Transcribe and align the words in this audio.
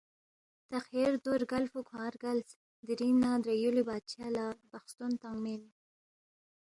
تا 0.69 0.77
خیر 0.87 1.11
دو 1.23 1.31
رگلفو 1.41 1.79
کھوانگ 1.89 2.11
رگلس، 2.15 2.49
دِرِنگ 2.85 3.15
ن٘ا 3.21 3.31
درے 3.43 3.55
یُولی 3.61 3.83
بادشاہ 3.89 4.31
لہ 4.35 4.45
بخستون 4.71 5.11
تنگمی 5.21 5.53
اِن 5.55 5.63